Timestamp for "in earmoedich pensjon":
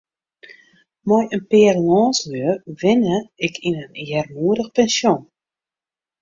3.83-5.21